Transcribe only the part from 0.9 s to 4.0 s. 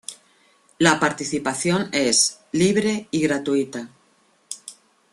participación es libre y gratuita.